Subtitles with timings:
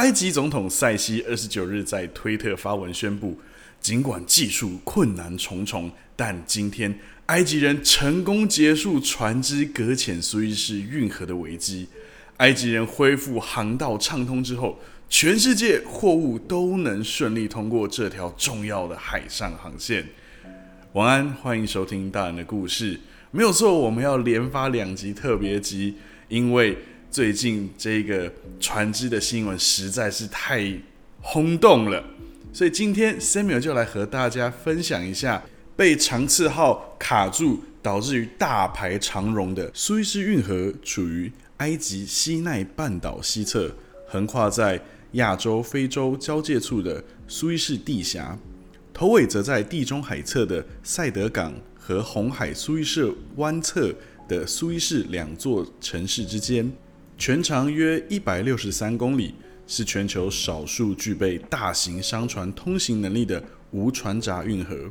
[0.00, 3.38] 埃及总统塞西二十九日在推特发文宣布，
[3.82, 11.86] 尽管技术困难重重，但今天埃及人成功结束船只搁浅苏伊士运河的危机。
[12.38, 20.08] 埃及人恢复航道畅通之后，全世界货物都能顺利通过这条重要的海上航线。
[20.94, 22.98] 晚安，欢迎收听大人的故事。
[23.32, 25.96] 没有错，我们要连发两集特别集，
[26.28, 26.78] 因为
[27.10, 30.72] 最近这个船只的新闻实在是太
[31.20, 32.04] 轰动了，
[32.52, 35.42] 所以今天 Samuel 就来和大家分享一下
[35.76, 41.32] 被长次号卡住，导致于大排长龙的苏伊士运河处于。
[41.60, 43.70] 埃及西奈半岛西侧，
[44.08, 44.80] 横跨在
[45.12, 48.38] 亚洲、非洲交界处的苏伊士地峡，
[48.94, 53.94] 头尾则在地中海侧的塞德港和红海苏伊士湾侧
[54.26, 56.72] 的苏伊士两座城市之间，
[57.20, 59.34] 全长约一百六十三公里，
[59.66, 64.90] 是全球少数具备大型商船通行能力的无船闸运河。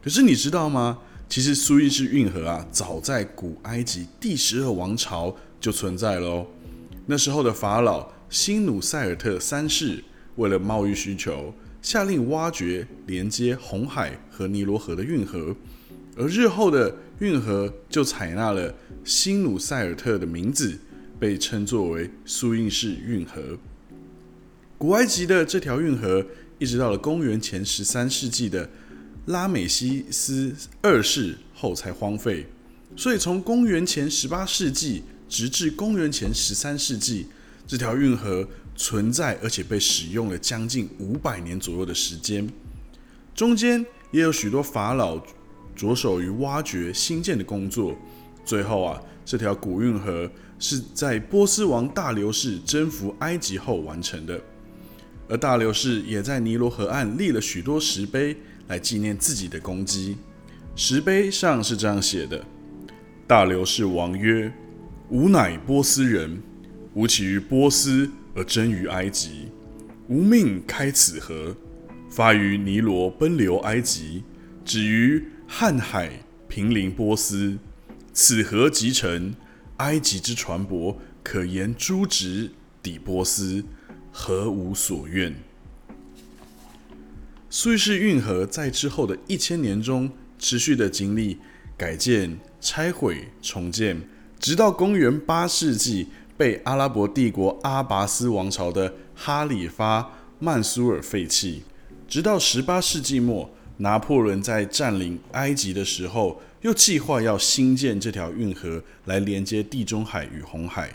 [0.00, 0.96] 可是你知道吗？
[1.28, 5.36] 其实苏伊士运河啊，早在古埃及第十二王朝。
[5.58, 6.46] 就存在了哦。
[7.06, 10.04] 那时候的法老辛努塞尔特三世
[10.36, 15.56] 为了贸易需求，下令挖掘连接红海和尼罗河的运河，
[16.14, 18.72] 而日后的运河就采纳了
[19.02, 20.78] 辛努塞尔特的名字，
[21.18, 23.58] 被称作为苏印士运河。
[24.78, 26.26] 古埃及的这条运河，
[26.58, 28.68] 一直到了公元前十三世纪的
[29.26, 32.46] 拉美西斯二世后才荒废。
[32.96, 35.02] 所以从公元前十八世纪。
[35.28, 37.26] 直至公元前十三世纪，
[37.66, 42.48] 这条运河存在，而且被使用了将近五百年左右的时间。
[43.34, 45.20] 中间也有许多法老
[45.74, 47.96] 着手于挖掘新建的工作。
[48.44, 54.40] 最后啊，这条古运河是在波斯王大流士征服埃及后完成的。
[55.28, 58.36] 而大流士也在尼罗河岸立了许多石碑
[58.68, 60.16] 来纪念自己的功绩。
[60.74, 62.44] 石碑上是这样写的
[63.26, 64.52] ：“大流士王曰。”
[65.08, 66.42] 吾乃波斯人，
[66.94, 69.46] 吾起于波斯而征于埃及。
[70.08, 71.56] 吾命开此河，
[72.10, 74.24] 发于尼罗奔流埃及，
[74.64, 76.10] 止于瀚海
[76.48, 77.56] 平临波斯。
[78.12, 79.32] 此河即成，
[79.78, 82.50] 埃及之船舶可沿诸直
[82.82, 83.64] 抵波斯，
[84.10, 85.34] 何无所愿？
[87.50, 91.38] 苏伊士运河在之后的一千年中，持续的经历
[91.76, 94.02] 改建、拆毁、重建。
[94.38, 101.62] 直到公元八世纪，被阿拉伯帝国阿拔斯王朝的哈里发曼苏尔废弃。
[102.06, 110.90] 直到十八世纪末，拿破仑在占领埃及的时候，又计划要新建这条运河来连接地中海与红海。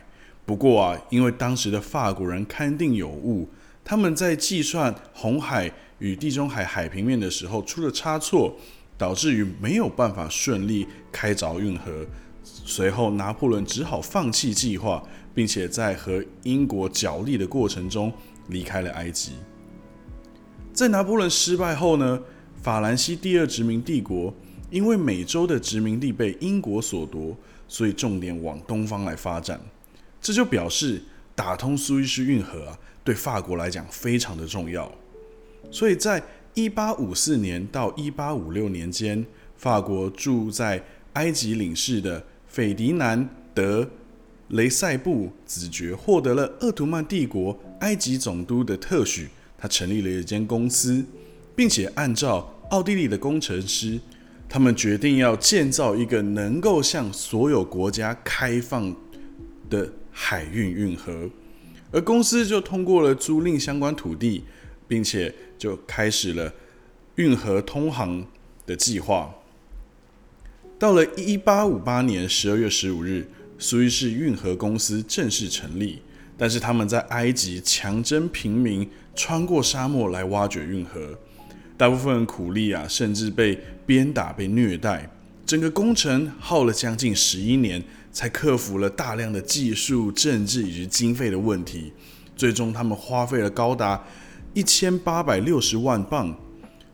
[0.46, 3.48] 不过啊，因为当时的法国人勘定有误，
[3.82, 8.54] 他们在计算红海与地中海海平面的时候出了差错，
[8.98, 12.06] 导致于没有办法顺利开凿运河。
[12.44, 15.02] 随后，拿破仑只好放弃计划，
[15.34, 18.12] 并且在和英国角力的过程中
[18.50, 19.32] 离开了埃及。
[20.74, 22.20] 在拿破仑失败后呢，
[22.62, 24.34] 法兰西第二殖民帝国
[24.72, 27.38] 因为美洲的殖民地被英国所夺，
[27.68, 29.62] 所以重点往东方来发展。
[30.20, 31.00] 这就表示
[31.36, 34.92] 打通苏伊士运河啊，对法国来讲非常的重要。
[35.70, 36.24] 所以在
[36.56, 39.24] 一八五四年到一八五六年间，
[39.56, 40.84] 法国住在
[41.14, 42.26] 埃及领事的。
[42.52, 43.90] 斐迪南德
[44.50, 51.02] 雷塞布子爵获得了鄂图曼帝国埃及总督的特许，他成立了一间公司，
[51.56, 53.98] 并且按照奥地利的工程师，
[54.52, 58.94] 他们决定要建造一个能够向所有国家开放
[59.70, 61.30] 的海运运河，
[61.90, 64.44] 而公司就通过了租赁相关土地，
[64.90, 66.54] 并且就开始了
[67.16, 68.28] 运河通航
[68.66, 69.34] 的计划。
[70.78, 76.02] 到了一八五八年十二月十五日，苏伊士运河公司正式成立。
[76.38, 81.18] 但是他们在埃及强征平民，穿过沙漠来挖掘运河，
[81.82, 83.58] 大部分苦力啊，甚至被
[83.88, 85.10] 鞭打、被虐待。
[85.48, 91.92] 整个工程耗了将近十一年，才克服了大量的技术、政治以及经费的问题。
[92.36, 94.00] 最终，他们花费了高达
[94.54, 96.38] 一千八百六十万镑，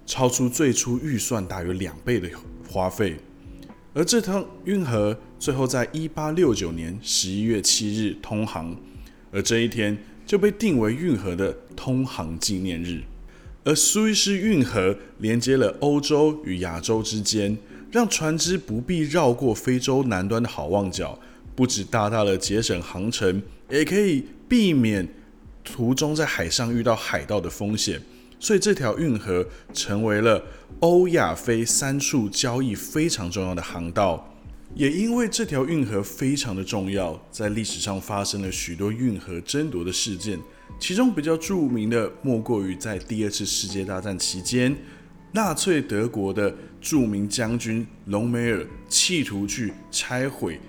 [0.05, 2.29] 超出最初预算大约两倍的
[2.69, 3.17] 花费。
[3.93, 8.73] 而这趟运河最后在一八六九年十一月七日通航，
[9.33, 13.03] 而这一天就被定为运河的通航纪念日。
[13.67, 17.57] 而苏伊士运河连接了欧洲与亚洲之间，
[17.91, 21.19] 让船只不必绕过非洲南端的好望角，
[21.53, 25.05] 不止大大的节省航程，也可以避免
[25.65, 28.01] 途中在海上遇到海盗的风险，
[28.39, 30.41] 所以这条运河成为了
[30.79, 34.33] 欧亚非三处交易非常重要的航道。
[34.75, 40.39] 也因为这条运河非常的重要，在历史上发生了许多运河争夺的事件，
[40.79, 44.75] 其中比较著名的莫过于在第二次世界大战期间，
[45.31, 50.59] 纳粹德国的著名将军隆美尔企图去拆毁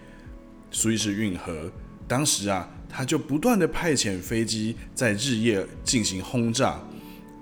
[0.71, 1.71] 苏伊士运河，
[2.07, 6.81] 当时啊，他就不断的派遣飞机在日夜进行轰炸，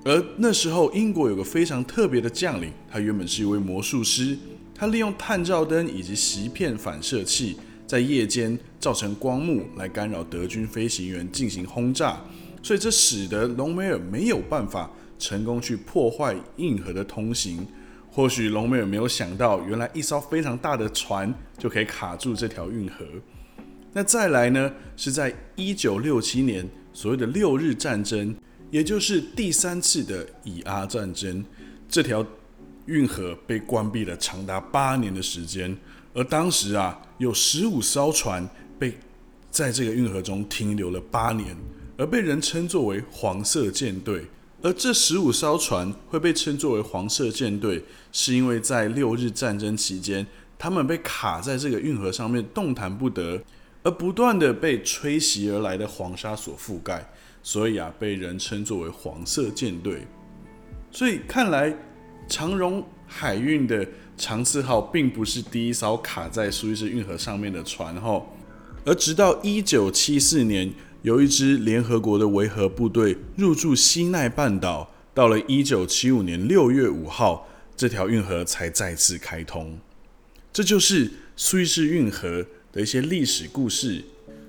[0.04, 4.36] 而那时候英国有个非常特别的将领，他原本是一位魔术师。
[4.78, 7.56] 他利用探照灯以及鳍片反射器，
[7.86, 12.22] 在夜间造成光幕来干扰德军飞行员进行轰炸，
[12.66, 14.90] 所以这使得隆美尔没有办法
[15.20, 17.64] 成功去破坏运河的通行。
[18.10, 23.06] 或许隆美尔没有想到，原来一艘非常大的船就可以卡住这条运河。
[23.92, 24.72] 那再来呢？
[24.96, 28.34] 是在一九六七年所谓的六日战争，
[28.72, 31.44] 也就是第三次的以阿战争，
[31.88, 32.26] 这条。
[32.86, 35.76] 运河被关闭了长达八年的时间，
[36.14, 38.48] 而当时啊，有十五艘船
[38.78, 38.94] 被
[39.50, 41.56] 在这个运河中停留了八年，
[41.96, 44.26] 而被人称作为黄色舰队。
[44.62, 50.26] 而这十五艘船会被称作为黄色舰队，是因为在六日战争期间，
[50.58, 53.40] 他们被卡在这个运河上面动弹不得，
[53.82, 57.12] 而不断的被吹袭而来的黄沙所覆盖，
[57.42, 60.06] 所以啊，被人称作为黄色舰队。
[60.90, 61.76] 所以看来。
[62.28, 68.20] 长荣海运的长次号并不是第一艘卡在苏伊士运河上面的船哈，
[68.84, 70.68] 而直到一九七四年，
[71.06, 79.78] 有一支联合国的维和部队入驻西奈半岛，到了一九七五年六月五号，这条运河才再次开通。
[80.52, 84.02] 这就是苏伊士运河的一些历史故事。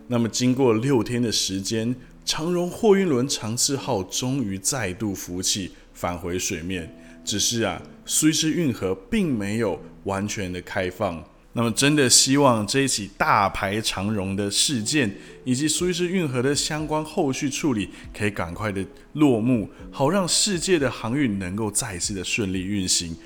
[0.07, 1.95] 那么，经过六天的时间，
[2.25, 6.91] 长荣货运轮长次号终于再度浮起，返回水面。
[7.23, 11.23] 只是啊，苏伊士运河并没有完全的开放。
[11.57, 15.11] 那么，真的希望这一起大排长荣的事件，
[15.43, 23.17] 以及苏伊士运河的相关后续处理，可以赶快的落幕，好让世界的航运能够再次的顺利运行。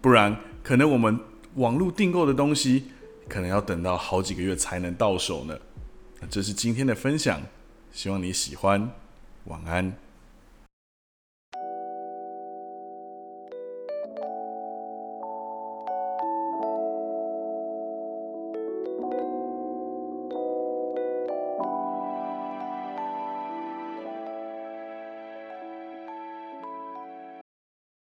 [0.00, 1.20] 不然，可能我们
[1.54, 2.86] 网络订购的东西，
[3.28, 5.56] 可能要等到好几个月才能到手呢。
[6.28, 7.40] 这是今天的分享，
[7.92, 8.90] 希望你喜欢。
[9.44, 10.09] 晚安。